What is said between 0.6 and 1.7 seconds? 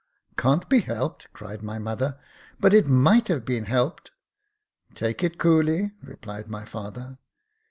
be helped!" cried